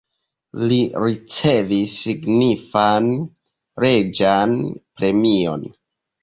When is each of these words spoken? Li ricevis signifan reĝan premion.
Li 0.69 0.77
ricevis 1.01 1.93
signifan 2.05 3.11
reĝan 3.85 4.57
premion. 5.01 5.69